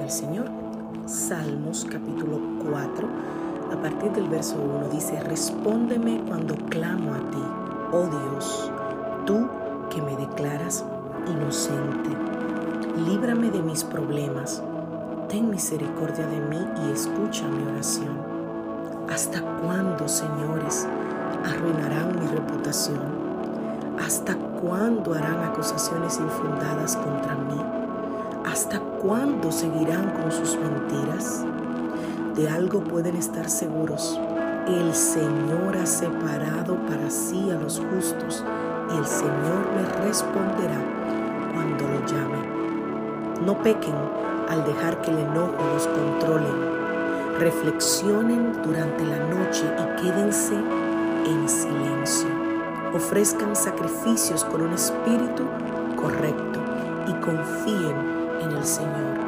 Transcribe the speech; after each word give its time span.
Del 0.00 0.10
Señor. 0.10 0.46
Salmos 1.06 1.86
capítulo 1.90 2.40
4, 2.70 3.08
a 3.72 3.82
partir 3.82 4.10
del 4.12 4.28
verso 4.28 4.56
1 4.56 4.88
dice, 4.88 5.20
respóndeme 5.20 6.22
cuando 6.26 6.54
clamo 6.68 7.14
a 7.14 7.18
ti, 7.30 7.42
oh 7.92 8.06
Dios, 8.06 8.70
tú 9.26 9.48
que 9.90 10.00
me 10.00 10.16
declaras 10.16 10.84
inocente. 11.26 12.10
Líbrame 13.06 13.50
de 13.50 13.62
mis 13.62 13.84
problemas. 13.84 14.62
Ten 15.28 15.50
misericordia 15.50 16.26
de 16.26 16.40
mí 16.40 16.58
y 16.84 16.92
escucha 16.92 17.46
mi 17.46 17.62
oración. 17.70 18.18
¿Hasta 19.12 19.40
cuándo, 19.60 20.08
señores, 20.08 20.88
arruinarán 21.44 22.18
mi 22.18 22.26
reputación? 22.26 23.00
¿Hasta 24.04 24.34
cuándo 24.34 25.14
harán 25.14 25.44
acusaciones 25.44 26.18
infundadas 26.18 26.96
contra 26.96 27.34
mí? 27.36 27.79
¿Hasta 28.44 28.80
cuándo 29.02 29.52
seguirán 29.52 30.10
con 30.10 30.32
sus 30.32 30.56
mentiras? 30.56 31.44
De 32.34 32.48
algo 32.48 32.82
pueden 32.82 33.16
estar 33.16 33.48
seguros. 33.48 34.18
El 34.66 34.94
Señor 34.94 35.76
ha 35.76 35.86
separado 35.86 36.76
para 36.86 37.10
sí 37.10 37.50
a 37.50 37.54
los 37.54 37.80
justos 37.80 38.44
y 38.92 38.98
el 38.98 39.06
Señor 39.06 39.66
les 39.76 40.06
responderá 40.06 40.80
cuando 41.52 41.84
lo 41.88 42.06
llame. 42.06 43.44
No 43.44 43.62
pequen 43.62 43.94
al 44.48 44.64
dejar 44.64 45.00
que 45.02 45.10
el 45.10 45.18
enojo 45.18 45.56
los 45.74 45.86
controle. 45.86 46.50
Reflexionen 47.38 48.52
durante 48.62 49.04
la 49.04 49.18
noche 49.18 49.64
y 49.64 50.02
quédense 50.02 50.54
en 50.54 51.48
silencio 51.48 52.50
ofrezcan 52.94 53.54
sacrificios 53.54 54.44
con 54.44 54.62
un 54.62 54.72
espíritu 54.72 55.44
correcto 55.96 56.60
y 57.06 57.12
confíen 57.20 58.19
en 58.40 58.50
el 58.50 58.64
Señor. 58.64 59.18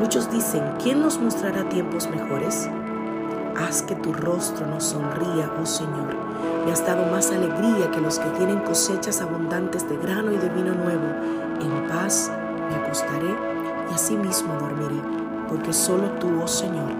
Muchos 0.00 0.30
dicen, 0.30 0.62
¿quién 0.82 1.02
nos 1.02 1.20
mostrará 1.20 1.68
tiempos 1.68 2.08
mejores? 2.08 2.68
Haz 3.56 3.82
que 3.82 3.94
tu 3.94 4.12
rostro 4.12 4.66
nos 4.66 4.84
sonría, 4.84 5.50
oh 5.60 5.66
Señor. 5.66 6.14
Me 6.64 6.72
has 6.72 6.86
dado 6.86 7.06
más 7.10 7.30
alegría 7.30 7.90
que 7.90 8.00
los 8.00 8.18
que 8.18 8.30
tienen 8.30 8.60
cosechas 8.60 9.20
abundantes 9.20 9.88
de 9.88 9.96
grano 9.96 10.32
y 10.32 10.36
de 10.36 10.48
vino 10.48 10.74
nuevo. 10.74 11.06
En 11.60 11.88
paz 11.88 12.30
me 12.70 12.76
acostaré 12.76 13.34
y 13.90 13.94
asimismo 13.94 14.54
dormiré, 14.54 15.02
porque 15.48 15.72
solo 15.72 16.08
tú, 16.12 16.28
oh 16.42 16.48
Señor, 16.48 16.92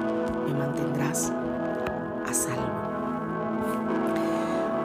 me 0.47 0.53
mantendrás 0.55 1.33
a 2.29 2.35
salvo. 2.35 2.91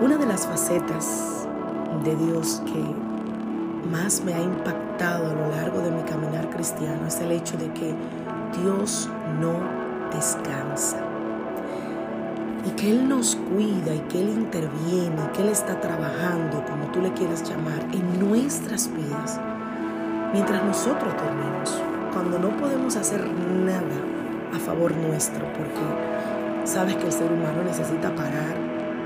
Una 0.01 0.17
de 0.17 0.25
las 0.25 0.45
facetas 0.45 1.47
de 2.03 2.15
Dios 2.15 2.61
que 2.65 3.14
más 3.85 4.21
me 4.23 4.33
ha 4.33 4.41
impactado 4.41 5.29
a 5.29 5.33
lo 5.33 5.49
largo 5.49 5.79
de 5.79 5.91
mi 5.91 6.01
caminar 6.03 6.49
cristiano 6.49 7.07
es 7.07 7.19
el 7.19 7.31
hecho 7.31 7.57
de 7.57 7.71
que 7.73 7.93
Dios 8.61 9.09
no 9.39 9.59
descansa. 10.13 10.97
Y 12.65 12.71
que 12.71 12.91
Él 12.91 13.07
nos 13.07 13.35
cuida 13.35 13.93
y 13.93 13.99
que 14.09 14.21
Él 14.21 14.29
interviene 14.29 15.15
y 15.23 15.35
que 15.35 15.43
Él 15.43 15.49
está 15.49 15.79
trabajando, 15.79 16.63
como 16.65 16.85
tú 16.91 17.01
le 17.01 17.13
quieras 17.13 17.47
llamar, 17.47 17.79
en 17.93 18.19
nuestras 18.19 18.89
vidas. 18.91 19.39
Mientras 20.33 20.63
nosotros 20.63 21.13
dormimos, 21.13 21.81
cuando 22.11 22.39
no 22.39 22.49
podemos 22.57 22.95
hacer 22.95 23.29
nada 23.29 23.95
a 24.53 24.59
favor 24.59 24.95
nuestro, 24.95 25.45
porque 25.53 26.65
sabes 26.65 26.95
que 26.95 27.05
el 27.05 27.11
ser 27.11 27.31
humano 27.31 27.63
necesita 27.63 28.13
parar, 28.15 28.55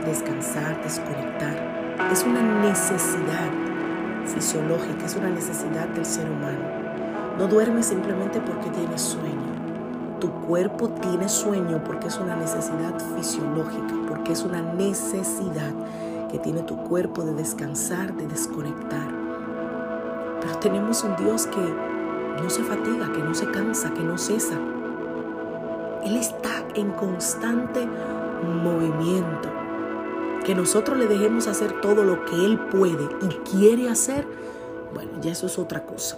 descansar, 0.05 0.81
desconectar. 0.81 1.97
Es 2.11 2.23
una 2.23 2.41
necesidad 2.41 3.68
fisiológica, 4.29 5.05
es 5.05 5.15
una 5.15 5.29
necesidad 5.29 5.87
del 5.89 6.05
ser 6.05 6.29
humano. 6.29 6.59
No 7.37 7.47
duermes 7.47 7.87
simplemente 7.87 8.39
porque 8.41 8.69
tienes 8.69 9.01
sueño. 9.01 9.49
Tu 10.19 10.29
cuerpo 10.31 10.89
tiene 10.89 11.29
sueño 11.29 11.83
porque 11.83 12.07
es 12.07 12.17
una 12.17 12.35
necesidad 12.35 12.93
fisiológica, 13.15 13.93
porque 14.07 14.33
es 14.33 14.43
una 14.43 14.61
necesidad 14.61 15.71
que 16.31 16.39
tiene 16.39 16.61
tu 16.61 16.77
cuerpo 16.77 17.23
de 17.23 17.33
descansar, 17.33 18.13
de 18.13 18.27
desconectar. 18.27 19.07
Pero 20.41 20.57
tenemos 20.59 21.03
un 21.03 21.15
Dios 21.15 21.47
que 21.47 22.41
no 22.41 22.49
se 22.49 22.63
fatiga, 22.63 23.11
que 23.11 23.19
no 23.19 23.33
se 23.33 23.49
cansa, 23.51 23.93
que 23.93 24.03
no 24.03 24.17
cesa. 24.17 24.57
Él 26.03 26.15
está 26.15 26.63
en 26.75 26.91
constante 26.91 27.87
movimiento 28.43 29.58
que 30.43 30.55
nosotros 30.55 30.97
le 30.97 31.07
dejemos 31.07 31.47
hacer 31.47 31.81
todo 31.81 32.03
lo 32.03 32.25
que 32.25 32.35
Él 32.35 32.59
puede 32.71 33.03
y 33.21 33.27
quiere 33.49 33.89
hacer, 33.89 34.27
bueno, 34.93 35.11
ya 35.21 35.31
eso 35.31 35.47
es 35.47 35.59
otra 35.59 35.85
cosa. 35.85 36.17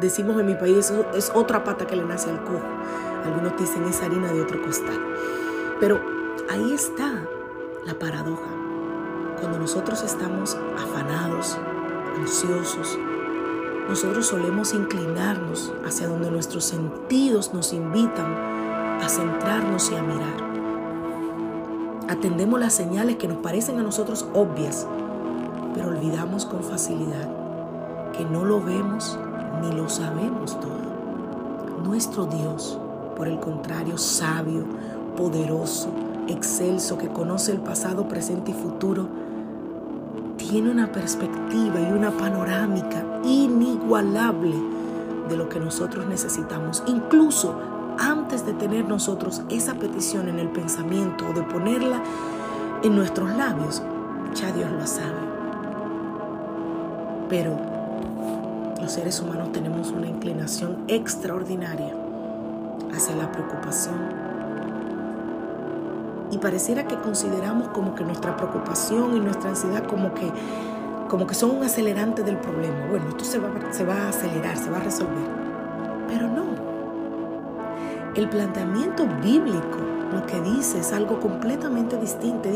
decimos 0.00 0.40
en 0.40 0.46
mi 0.46 0.54
país, 0.54 0.78
eso 0.78 1.06
es 1.14 1.30
otra 1.34 1.64
pata 1.64 1.86
que 1.86 1.96
le 1.96 2.04
nace 2.04 2.30
al 2.30 2.42
cojo. 2.44 2.64
Algunos 3.24 3.56
dicen 3.56 3.84
es 3.84 4.02
harina 4.02 4.32
de 4.32 4.42
otro 4.42 4.62
costal. 4.62 4.98
Pero 5.80 6.00
ahí 6.50 6.72
está 6.72 7.26
la 7.86 7.98
paradoja. 7.98 8.50
Cuando 9.40 9.58
nosotros 9.58 10.02
estamos 10.02 10.56
afanados, 10.78 11.58
ansiosos, 12.16 12.98
nosotros 13.88 14.26
solemos 14.26 14.72
inclinarnos 14.72 15.72
hacia 15.84 16.08
donde 16.08 16.30
nuestros 16.30 16.64
sentidos 16.64 17.52
nos 17.52 17.72
invitan 17.72 18.34
a 19.02 19.08
centrarnos 19.08 19.90
y 19.90 19.96
a 19.96 20.02
mirar. 20.02 20.53
Atendemos 22.08 22.60
las 22.60 22.74
señales 22.74 23.16
que 23.16 23.28
nos 23.28 23.38
parecen 23.38 23.78
a 23.78 23.82
nosotros 23.82 24.26
obvias, 24.34 24.86
pero 25.74 25.88
olvidamos 25.88 26.44
con 26.44 26.62
facilidad 26.62 27.28
que 28.12 28.24
no 28.26 28.44
lo 28.44 28.60
vemos 28.60 29.18
ni 29.62 29.72
lo 29.72 29.88
sabemos 29.88 30.60
todo. 30.60 31.82
Nuestro 31.82 32.26
Dios, 32.26 32.78
por 33.16 33.26
el 33.26 33.40
contrario, 33.40 33.96
sabio, 33.96 34.64
poderoso, 35.16 35.88
excelso, 36.28 36.98
que 36.98 37.08
conoce 37.08 37.52
el 37.52 37.60
pasado, 37.60 38.06
presente 38.06 38.50
y 38.50 38.54
futuro, 38.54 39.08
tiene 40.36 40.70
una 40.70 40.92
perspectiva 40.92 41.80
y 41.80 41.92
una 41.92 42.10
panorámica 42.10 43.02
inigualable 43.24 44.56
de 45.28 45.36
lo 45.36 45.48
que 45.48 45.58
nosotros 45.58 46.06
necesitamos, 46.06 46.82
incluso 46.86 47.54
antes 47.98 48.44
de 48.46 48.52
tener 48.54 48.88
nosotros 48.88 49.42
esa 49.50 49.74
petición 49.74 50.28
en 50.28 50.38
el 50.38 50.48
pensamiento 50.48 51.26
o 51.28 51.32
de 51.32 51.42
ponerla 51.42 52.02
en 52.82 52.94
nuestros 52.94 53.30
labios, 53.36 53.82
ya 54.34 54.52
Dios 54.52 54.70
lo 54.70 54.86
sabe. 54.86 55.34
Pero 57.28 57.58
los 58.80 58.92
seres 58.92 59.20
humanos 59.20 59.52
tenemos 59.52 59.90
una 59.90 60.06
inclinación 60.06 60.84
extraordinaria 60.88 61.94
hacia 62.94 63.16
la 63.16 63.32
preocupación, 63.32 64.24
y 66.34 66.38
pareciera 66.38 66.84
que 66.86 66.96
consideramos 66.96 67.68
como 67.68 67.94
que 67.94 68.02
nuestra 68.02 68.36
preocupación 68.36 69.16
y 69.16 69.20
nuestra 69.20 69.50
ansiedad 69.50 69.86
como 69.86 70.14
que, 70.14 70.28
como 71.08 71.26
que 71.28 71.34
son 71.34 71.50
un 71.56 71.62
acelerante 71.62 72.24
del 72.24 72.38
problema. 72.38 72.86
Bueno, 72.90 73.08
esto 73.10 73.24
se 73.24 73.38
va, 73.38 73.48
se 73.70 73.84
va 73.84 73.94
a 73.94 74.08
acelerar, 74.08 74.56
se 74.56 74.68
va 74.68 74.78
a 74.78 74.80
resolver. 74.80 75.28
Pero 76.08 76.28
no. 76.28 76.63
El 78.16 78.28
planteamiento 78.28 79.08
bíblico 79.22 79.78
lo 80.12 80.24
que 80.26 80.40
dice 80.40 80.78
es 80.78 80.92
algo 80.92 81.18
completamente 81.18 81.96
distinto, 81.96 82.48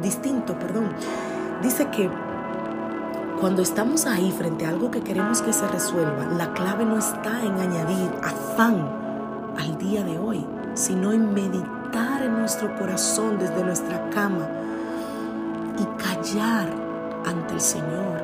distinto 0.00 0.58
perdón. 0.58 0.88
Dice 1.62 1.90
que 1.90 2.10
cuando 3.38 3.60
estamos 3.60 4.06
ahí 4.06 4.32
frente 4.32 4.64
a 4.64 4.70
algo 4.70 4.90
que 4.90 5.02
queremos 5.02 5.42
que 5.42 5.52
se 5.52 5.68
resuelva, 5.68 6.24
la 6.36 6.54
clave 6.54 6.86
no 6.86 6.96
está 6.96 7.44
en 7.44 7.52
añadir 7.52 8.10
afán 8.22 8.88
al 9.58 9.76
día 9.76 10.02
de 10.02 10.18
hoy, 10.18 10.46
sino 10.72 11.12
en 11.12 11.34
meditar 11.34 12.22
en 12.22 12.38
nuestro 12.38 12.74
corazón 12.78 13.38
desde 13.38 13.62
nuestra 13.62 14.08
cama 14.08 14.48
y 15.78 15.84
callar 16.02 16.68
ante 17.26 17.54
el 17.54 17.60
Señor, 17.60 18.22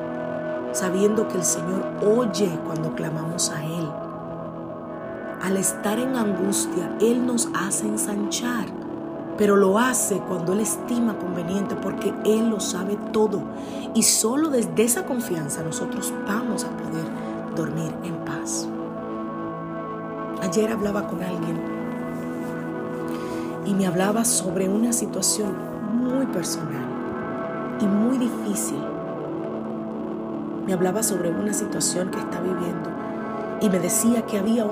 sabiendo 0.71 1.27
que 1.27 1.37
el 1.37 1.45
Señor 1.45 1.83
oye 2.03 2.59
cuando 2.65 2.95
clamamos 2.95 3.51
a 3.51 3.63
Él. 3.63 3.84
Al 5.41 5.57
estar 5.57 5.99
en 5.99 6.15
angustia, 6.15 6.97
Él 6.99 7.25
nos 7.25 7.49
hace 7.53 7.87
ensanchar 7.87 8.85
pero 9.37 9.57
lo 9.57 9.77
hace 9.77 10.19
cuando 10.19 10.53
Él 10.53 10.61
estima 10.61 11.17
conveniente 11.17 11.75
porque 11.75 12.13
Él 12.23 12.49
lo 12.49 12.59
sabe 12.59 12.97
todo. 13.11 13.41
Y 13.93 14.03
solo 14.03 14.49
desde 14.49 14.83
esa 14.83 15.05
confianza 15.05 15.63
nosotros 15.63 16.13
vamos 16.27 16.63
a 16.63 16.69
poder 16.69 17.05
dormir 17.55 17.93
en 18.03 18.15
paz. 18.25 18.67
Ayer 20.41 20.71
hablaba 20.71 21.07
con 21.07 21.21
alguien 21.23 21.59
y 23.65 23.73
me 23.73 23.87
hablaba 23.87 24.25
sobre 24.25 24.69
una 24.69 24.93
situación 24.93 25.53
muy 25.93 26.25
personal 26.27 26.85
y 27.81 27.85
muy 27.85 28.17
difícil. 28.17 28.79
Me 30.65 30.73
hablaba 30.73 31.03
sobre 31.03 31.29
una 31.29 31.53
situación 31.53 32.09
que 32.09 32.19
está 32.19 32.39
viviendo 32.41 32.89
y 33.61 33.69
me 33.69 33.79
decía 33.79 34.25
que 34.25 34.37
había 34.37 34.65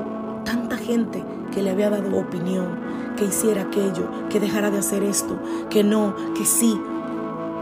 tanta 0.44 0.78
gente 0.78 1.24
que 1.54 1.62
le 1.62 1.72
había 1.72 1.90
dado 1.90 2.18
opinión, 2.18 2.80
que 3.16 3.26
hiciera 3.26 3.64
aquello, 3.64 4.10
que 4.30 4.40
dejara 4.40 4.72
de 4.72 4.80
hacer 4.80 5.04
esto, 5.04 5.38
que 5.70 5.84
no, 5.84 6.16
que 6.36 6.46
sí. 6.46 6.80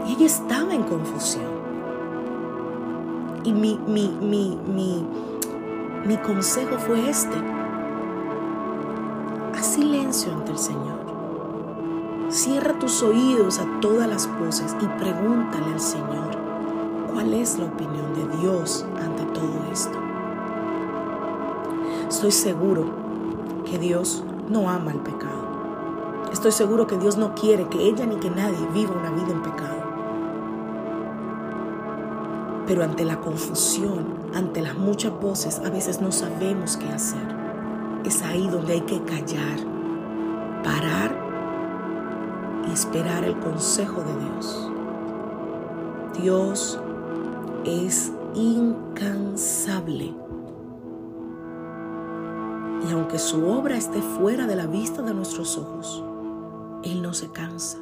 Y 0.06 0.14
ella 0.14 0.26
estaba 0.26 0.74
en 0.74 0.82
confusión. 0.82 1.52
Y 3.44 3.52
mi, 3.52 3.78
mi, 3.86 4.08
mi, 4.20 4.58
mi, 4.66 5.06
mi 6.06 6.16
consejo 6.18 6.78
fue 6.78 7.08
este. 7.08 7.36
Haz 9.54 9.66
silencio 9.66 10.32
ante 10.32 10.52
el 10.52 10.58
Señor. 10.58 11.02
Cierra 12.28 12.78
tus 12.78 13.02
oídos 13.02 13.58
a 13.58 13.80
todas 13.80 14.08
las 14.08 14.28
voces 14.38 14.74
y 14.80 14.86
pregúntale 14.98 15.66
al 15.72 15.80
Señor 15.80 16.32
cuál 17.12 17.34
es 17.34 17.58
la 17.58 17.66
opinión 17.66 18.14
de 18.14 18.38
Dios 18.38 18.86
ante 19.04 19.22
todo 19.26 19.70
esto. 19.70 20.01
Estoy 22.12 22.30
seguro 22.30 22.84
que 23.64 23.78
Dios 23.78 24.22
no 24.50 24.68
ama 24.68 24.92
el 24.92 24.98
pecado. 24.98 26.28
Estoy 26.30 26.52
seguro 26.52 26.86
que 26.86 26.98
Dios 26.98 27.16
no 27.16 27.34
quiere 27.34 27.66
que 27.68 27.88
ella 27.88 28.04
ni 28.04 28.16
que 28.16 28.28
nadie 28.28 28.68
viva 28.74 28.92
una 28.92 29.10
vida 29.10 29.32
en 29.32 29.42
pecado. 29.42 29.82
Pero 32.66 32.84
ante 32.84 33.06
la 33.06 33.18
confusión, 33.18 34.04
ante 34.34 34.60
las 34.60 34.76
muchas 34.76 35.18
voces, 35.22 35.62
a 35.64 35.70
veces 35.70 36.02
no 36.02 36.12
sabemos 36.12 36.76
qué 36.76 36.86
hacer. 36.90 37.26
Es 38.04 38.20
ahí 38.20 38.46
donde 38.46 38.74
hay 38.74 38.82
que 38.82 39.02
callar, 39.04 39.58
parar 40.62 41.16
y 42.68 42.72
esperar 42.72 43.24
el 43.24 43.38
consejo 43.38 44.02
de 44.02 44.14
Dios. 44.26 44.70
Dios 46.20 46.78
es 47.64 48.12
incansable 48.34 50.21
aunque 52.92 53.18
su 53.18 53.46
obra 53.48 53.76
esté 53.76 54.00
fuera 54.00 54.46
de 54.46 54.56
la 54.56 54.66
vista 54.66 55.02
de 55.02 55.14
nuestros 55.14 55.58
ojos, 55.58 56.02
Él 56.84 57.02
no 57.02 57.14
se 57.14 57.30
cansa. 57.30 57.78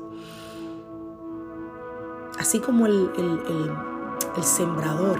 Así 2.38 2.60
como 2.60 2.86
el, 2.86 3.10
el, 3.16 4.44
sembrador 4.44 5.18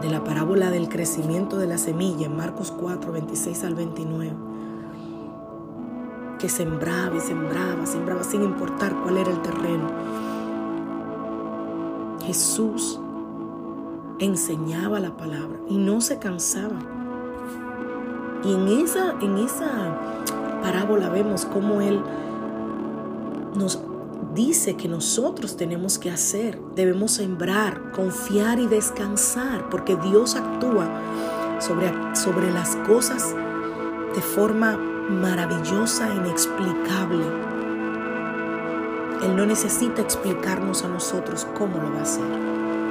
de 0.00 0.10
la 0.10 0.22
parábola 0.22 0.70
del 0.70 0.88
crecimiento 0.88 1.56
de 1.58 1.66
la 1.66 1.78
semilla 1.78 2.26
en 2.26 2.36
Marcos 2.36 2.70
4, 2.70 3.10
26 3.10 3.64
al 3.64 3.74
29, 3.74 4.32
que 6.38 6.48
sembraba 6.48 7.16
y 7.16 7.20
sembraba, 7.20 7.86
sembraba 7.86 8.22
sin 8.22 8.42
importar 8.42 8.94
cuál 9.02 9.18
era 9.18 9.30
el 9.30 9.42
terreno. 9.42 9.90
Jesús 12.24 13.00
enseñaba 14.20 15.00
la 15.00 15.16
palabra 15.16 15.58
y 15.68 15.78
no 15.78 16.00
se 16.00 16.18
cansaba. 16.18 16.99
Y 18.44 18.54
en 18.54 18.68
esa, 18.68 19.14
en 19.20 19.38
esa 19.38 19.98
parábola 20.62 21.08
vemos 21.08 21.44
cómo 21.44 21.80
Él 21.80 22.00
nos 23.54 23.80
dice 24.34 24.76
que 24.76 24.88
nosotros 24.88 25.56
tenemos 25.56 25.98
que 25.98 26.10
hacer, 26.10 26.60
debemos 26.74 27.12
sembrar, 27.12 27.92
confiar 27.92 28.58
y 28.58 28.66
descansar, 28.66 29.68
porque 29.68 29.96
Dios 29.96 30.36
actúa 30.36 30.88
sobre, 31.58 31.92
sobre 32.14 32.50
las 32.50 32.76
cosas 32.76 33.34
de 34.14 34.22
forma 34.22 34.76
maravillosa 34.76 36.08
e 36.12 36.16
inexplicable. 36.16 37.24
Él 39.22 39.36
no 39.36 39.44
necesita 39.44 40.00
explicarnos 40.00 40.84
a 40.84 40.88
nosotros 40.88 41.46
cómo 41.58 41.78
lo 41.78 41.92
va 41.92 41.98
a 41.98 42.02
hacer, 42.02 42.24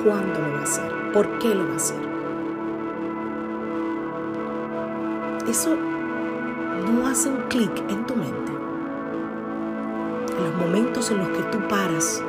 cuándo 0.03 0.39
lo 0.39 0.53
va 0.53 0.59
a 0.59 0.63
hacer, 0.63 1.11
por 1.11 1.39
qué 1.39 1.55
lo 1.55 1.65
va 1.65 1.73
a 1.73 1.77
hacer. 1.77 2.08
Eso 5.49 5.75
no 5.75 7.07
hace 7.07 7.29
un 7.29 7.41
clic 7.49 7.71
en 7.89 8.05
tu 8.05 8.15
mente. 8.15 8.51
En 10.37 10.43
los 10.43 10.55
momentos 10.55 11.09
en 11.11 11.17
los 11.17 11.27
que 11.29 11.43
tú 11.43 11.57
paras, 11.67 12.23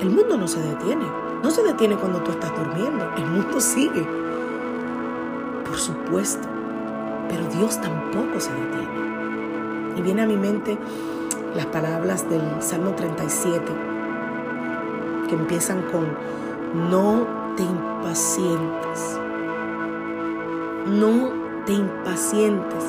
el 0.00 0.10
mundo 0.10 0.36
no 0.36 0.48
se 0.48 0.60
detiene. 0.60 1.06
No 1.42 1.50
se 1.50 1.62
detiene 1.62 1.96
cuando 1.96 2.20
tú 2.20 2.32
estás 2.32 2.52
durmiendo. 2.56 3.08
El 3.16 3.26
mundo 3.26 3.60
sigue. 3.60 4.06
Por 5.64 5.78
supuesto. 5.78 6.48
Pero 7.28 7.44
Dios 7.48 7.80
tampoco 7.80 8.40
se 8.40 8.50
detiene. 8.52 9.96
Y 9.96 10.02
viene 10.02 10.22
a 10.22 10.26
mi 10.26 10.36
mente 10.36 10.76
las 11.54 11.66
palabras 11.66 12.28
del 12.28 12.42
Salmo 12.60 12.90
37 12.94 13.62
que 15.28 15.34
empiezan 15.34 15.82
con, 15.90 16.06
no 16.90 17.26
te 17.56 17.62
impacientes. 17.62 19.18
No 20.86 21.35
te 21.66 21.72
impacientes. 21.72 22.84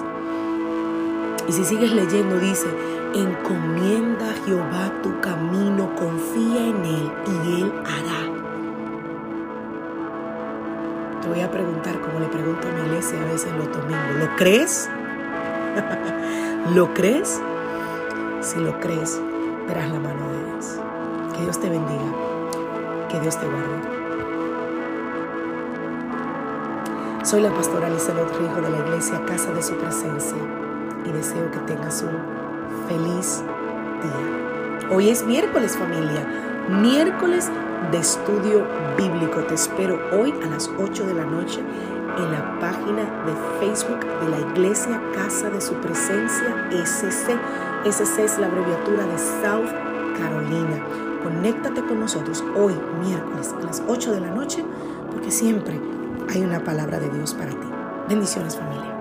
Y 1.48 1.52
si 1.52 1.64
sigues 1.66 1.92
leyendo, 1.92 2.40
dice, 2.40 2.68
encomienda 3.14 4.30
a 4.30 4.46
Jehová 4.46 4.92
tu 5.02 5.20
camino, 5.20 5.90
confía 5.96 6.68
en 6.68 6.86
Él 6.86 7.12
y 7.26 7.62
Él 7.62 7.74
hará. 7.86 8.32
Te 11.22 11.28
voy 11.28 11.42
a 11.42 11.52
preguntar, 11.52 12.00
como 12.02 12.20
le 12.20 12.28
pregunto 12.28 12.68
a 12.68 12.72
mi 12.72 12.88
iglesia 12.88 13.20
a 13.22 13.26
veces 13.26 13.52
los 13.58 13.72
domingos, 13.72 14.16
¿lo 14.20 14.36
crees? 14.36 14.90
¿Lo 16.76 16.94
crees? 16.94 17.42
Si 18.42 18.60
lo 18.60 18.80
crees, 18.80 19.20
verás 19.68 19.90
la 19.90 20.00
mano 20.00 20.30
de 20.32 20.52
Dios. 20.52 20.80
Que 21.36 21.42
Dios 21.44 21.60
te 21.60 21.70
bendiga, 21.70 22.14
que 23.10 23.20
Dios 23.20 23.40
te 23.40 23.46
guarde. 23.46 23.97
Soy 27.28 27.42
la 27.42 27.54
pastora 27.54 27.90
Lizelot 27.90 28.32
Rijo 28.40 28.62
de 28.62 28.70
la 28.70 28.78
iglesia 28.78 29.22
Casa 29.26 29.52
de 29.52 29.62
Su 29.62 29.76
Presencia 29.76 30.38
y 31.04 31.12
deseo 31.12 31.52
que 31.52 31.60
tengas 31.60 32.02
un 32.02 32.18
feliz 32.88 33.44
día. 34.02 34.90
Hoy 34.90 35.10
es 35.10 35.26
miércoles 35.26 35.76
familia, 35.76 36.26
miércoles 36.70 37.52
de 37.92 37.98
estudio 37.98 38.66
bíblico. 38.98 39.42
Te 39.42 39.56
espero 39.56 40.00
hoy 40.14 40.34
a 40.42 40.48
las 40.48 40.70
8 40.80 41.06
de 41.06 41.14
la 41.16 41.26
noche 41.26 41.60
en 41.60 42.32
la 42.32 42.60
página 42.62 43.04
de 43.26 43.34
Facebook 43.60 44.00
de 44.22 44.30
la 44.30 44.40
iglesia 44.50 45.02
Casa 45.14 45.50
de 45.50 45.60
Su 45.60 45.74
Presencia 45.82 46.70
SC. 46.72 47.38
SC 47.84 48.20
es 48.20 48.40
la 48.40 48.48
abreviatura 48.48 49.06
de 49.06 49.18
South 49.18 49.76
Carolina. 50.18 50.82
Conéctate 51.22 51.82
con 51.82 52.00
nosotros 52.00 52.42
hoy, 52.56 52.74
miércoles, 53.02 53.54
a 53.62 53.66
las 53.66 53.84
8 53.86 54.14
de 54.14 54.22
la 54.22 54.30
noche, 54.30 54.64
porque 55.12 55.30
siempre 55.30 55.78
hay 56.30 56.42
una 56.42 56.64
palabra 56.64 57.00
de 57.00 57.10
Dios 57.10 57.34
para 57.34 57.52
ti. 57.52 57.68
Bendiciones 58.10 58.56
familia. 58.56 58.97